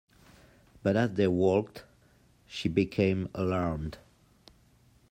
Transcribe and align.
But 0.81 0.95
as 0.95 1.11
they 1.13 1.27
walked 1.27 1.83
she 2.47 2.67
became 2.67 3.29
alarmed. 3.35 3.99